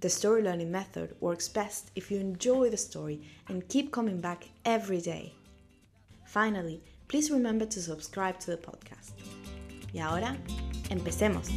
[0.00, 4.48] the story learning method works best if you enjoy the story and keep coming back
[4.64, 5.34] every day.
[6.26, 9.12] Finally, please remember to subscribe to the podcast.
[9.92, 10.36] Y ahora,
[10.90, 11.48] empecemos.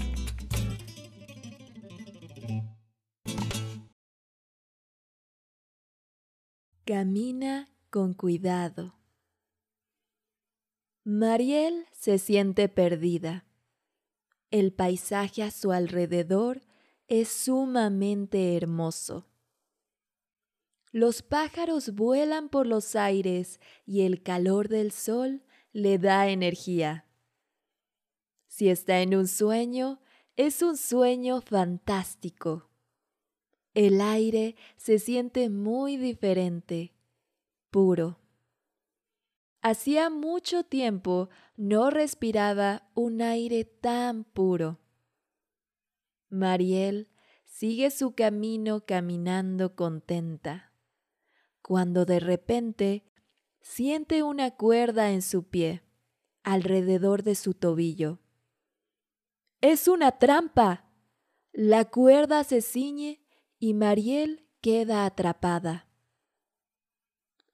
[6.86, 8.94] Camina con cuidado.
[11.04, 13.46] Mariel se siente perdida.
[14.52, 16.62] El paisaje a su alrededor
[17.08, 19.26] es sumamente hermoso.
[20.92, 27.06] Los pájaros vuelan por los aires y el calor del sol le da energía.
[28.48, 30.00] Si está en un sueño,
[30.36, 32.70] es un sueño fantástico.
[33.74, 36.94] El aire se siente muy diferente,
[37.70, 38.18] puro.
[39.62, 44.80] Hacía mucho tiempo no respiraba un aire tan puro.
[46.30, 47.10] Mariel
[47.46, 50.74] sigue su camino caminando contenta,
[51.62, 53.06] cuando de repente
[53.62, 55.84] siente una cuerda en su pie,
[56.44, 58.20] alrededor de su tobillo.
[59.62, 60.86] ¡Es una trampa!
[61.52, 63.22] La cuerda se ciñe
[63.58, 65.88] y Mariel queda atrapada.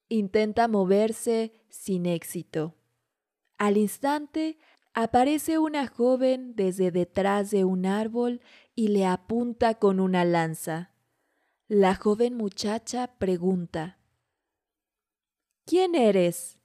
[0.09, 2.75] Intenta moverse sin éxito.
[3.57, 4.57] Al instante
[4.93, 8.41] aparece una joven desde detrás de un árbol
[8.75, 10.91] y le apunta con una lanza.
[11.67, 13.97] La joven muchacha pregunta,
[15.65, 16.59] ¿Quién eres?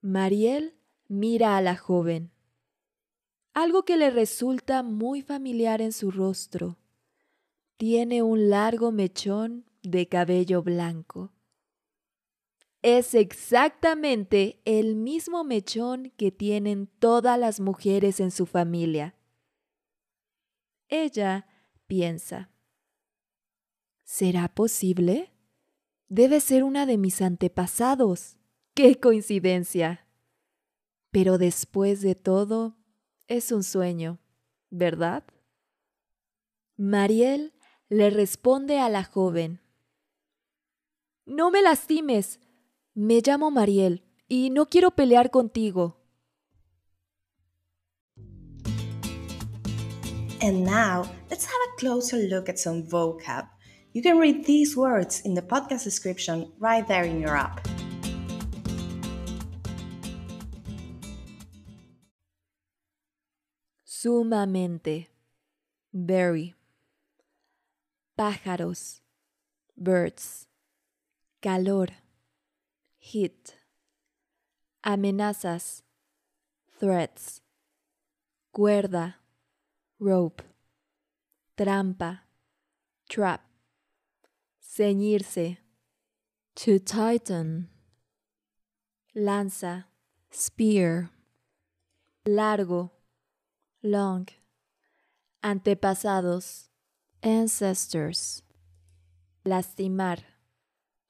[0.00, 0.74] Mariel
[1.06, 2.32] mira a la joven.
[3.54, 6.78] Algo que le resulta muy familiar en su rostro.
[7.76, 11.32] Tiene un largo mechón de cabello blanco.
[12.82, 19.14] Es exactamente el mismo mechón que tienen todas las mujeres en su familia.
[20.88, 21.46] Ella
[21.86, 22.50] piensa,
[24.02, 25.32] ¿será posible?
[26.08, 28.36] Debe ser una de mis antepasados.
[28.74, 30.06] ¡Qué coincidencia!
[31.10, 32.76] Pero después de todo,
[33.28, 34.18] es un sueño,
[34.70, 35.24] ¿verdad?
[36.76, 37.54] Mariel
[37.88, 39.60] le responde a la joven.
[41.24, 42.40] No me lastimes.
[42.94, 45.96] Me llamo Mariel y no quiero pelear contigo.
[50.42, 53.48] And now, let's have a closer look at some vocab.
[53.94, 57.66] You can read these words in the podcast description right there in your app.
[63.86, 65.08] Sumamente.
[65.94, 66.54] Very.
[68.18, 69.00] Pájaros.
[69.78, 70.48] Birds.
[71.40, 72.01] Calor.
[73.04, 73.56] Heat.
[74.84, 75.82] Amenazas.
[76.78, 77.40] Threats.
[78.54, 79.16] Cuerda.
[79.98, 80.40] Rope.
[81.58, 82.20] Trampa.
[83.10, 83.40] Trap.
[84.62, 85.58] Ceñirse.
[86.54, 87.66] To tighten.
[89.16, 89.86] Lanza.
[90.30, 91.10] Spear.
[92.24, 92.92] Largo.
[93.82, 94.28] Long.
[95.42, 96.68] Antepasados.
[97.20, 98.42] Ancestors.
[99.44, 100.20] Lastimar.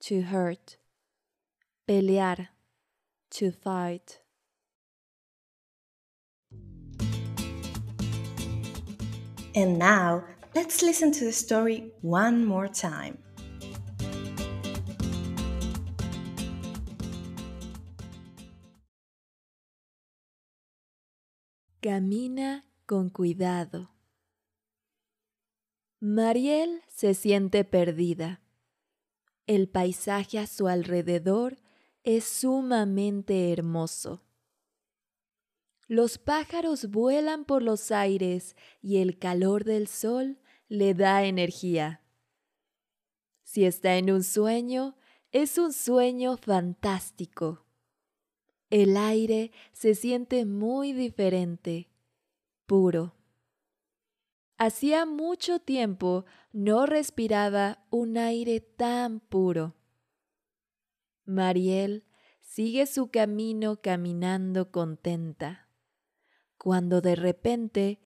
[0.01, 0.79] To hurt.
[1.87, 2.49] Pelear.
[3.33, 4.21] To fight.
[9.55, 10.25] And now,
[10.55, 13.19] let's listen to the story one more time.
[21.81, 23.91] Camina con cuidado.
[26.01, 28.41] Mariel se siente perdida.
[29.49, 31.57] El paisaje a su alrededor
[32.05, 34.23] es sumamente hermoso.
[35.89, 40.39] Los pájaros vuelan por los aires y el calor del sol
[40.69, 42.03] le da energía.
[43.45, 44.97] Si está en un sueño,
[45.31, 47.67] es un sueño fantástico.
[48.71, 51.91] El aire se siente muy diferente,
[52.67, 53.15] puro.
[54.57, 59.75] Hacía mucho tiempo no respiraba un aire tan puro.
[61.25, 62.05] Mariel
[62.41, 65.69] sigue su camino caminando contenta,
[66.59, 68.01] cuando de repente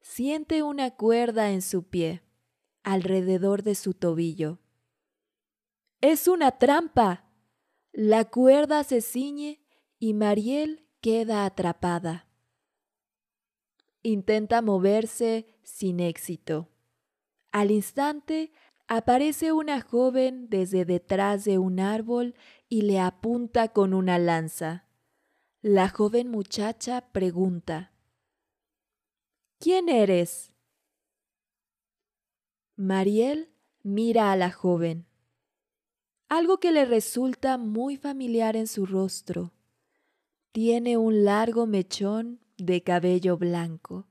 [0.00, 2.22] siente una cuerda en su pie,
[2.82, 4.58] alrededor de su tobillo.
[6.00, 7.24] ¡Es una trampa!
[7.92, 9.60] La cuerda se ciñe
[9.98, 12.28] y Mariel queda atrapada.
[14.02, 16.68] Intenta moverse sin éxito.
[17.50, 18.52] Al instante
[18.88, 22.34] aparece una joven desde detrás de un árbol
[22.68, 24.86] y le apunta con una lanza.
[25.62, 27.92] La joven muchacha pregunta,
[29.58, 30.52] ¿Quién eres?
[32.76, 33.48] Mariel
[33.82, 35.06] mira a la joven.
[36.28, 39.54] Algo que le resulta muy familiar en su rostro.
[40.52, 44.06] Tiene un largo mechón de cabello blanco.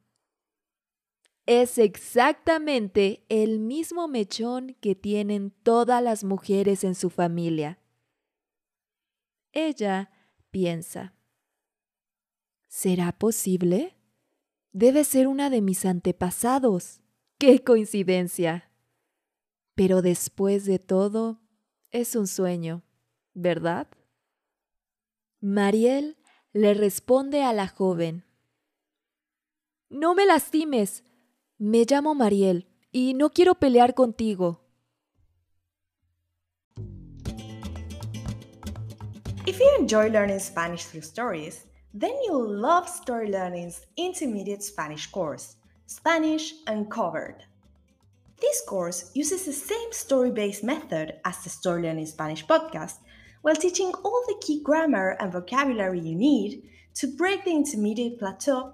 [1.46, 7.80] Es exactamente el mismo mechón que tienen todas las mujeres en su familia.
[9.52, 10.12] Ella
[10.50, 11.14] piensa,
[12.68, 13.96] ¿será posible?
[14.72, 17.02] Debe ser una de mis antepasados.
[17.38, 18.72] ¡Qué coincidencia!
[19.76, 21.42] Pero después de todo,
[21.92, 22.84] es un sueño,
[23.34, 23.88] ¿verdad?
[25.42, 26.18] Mariel
[26.54, 28.26] le responde a la joven.
[29.90, 31.04] No me lastimes.
[31.58, 34.60] Me llamo Mariel y no quiero pelear contigo.
[39.48, 45.56] If you enjoy learning Spanish through stories, then you'll love Story Learning's intermediate Spanish course,
[45.86, 47.46] Spanish Uncovered.
[48.42, 52.98] This course uses the same story based method as the Story Learning Spanish podcast
[53.44, 56.64] while teaching all the key grammar and vocabulary you need
[56.96, 58.74] to break the intermediate plateau